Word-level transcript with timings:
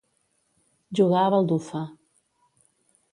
Jugar 0.95 1.25
a 1.25 1.29
baldufa. 1.33 1.83